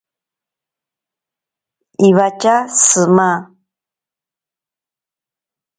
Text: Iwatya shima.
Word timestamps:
Iwatya 2.07 2.55
shima. 2.83 3.29